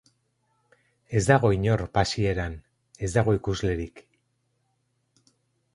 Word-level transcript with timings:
Ez 1.19 1.21
dago 1.27 1.51
inor 1.57 1.83
pasieran, 1.99 2.57
ez 3.09 3.11
dago 3.19 3.37
ikuslerik. 3.41 4.05